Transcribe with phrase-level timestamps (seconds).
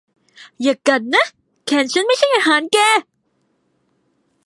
[0.61, 1.25] อย่ากัดนะ
[1.65, 2.77] แขนฉันไม่ใช่อาหารแก